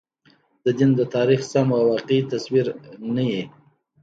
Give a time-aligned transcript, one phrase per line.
[0.63, 2.67] د دین د تاریخ سم او واقعي تصویر
[3.15, 3.43] نه وي.